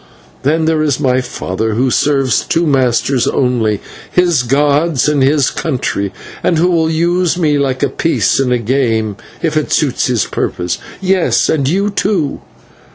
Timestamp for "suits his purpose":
9.71-10.79